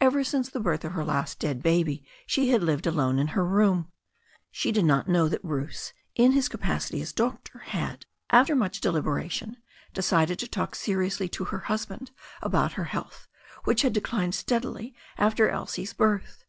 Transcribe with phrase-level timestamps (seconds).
[0.00, 3.44] Ever since the birth of her last dead baby she had lived alone in her
[3.44, 3.92] room.
[4.50, 9.58] She did not know that Bruce, in his capacity as doctor, had, after much deliberation,
[9.92, 12.10] decided to talk seriously to her husband
[12.40, 13.28] about her health,
[13.64, 16.46] which had declined steadily after Elsie's birth.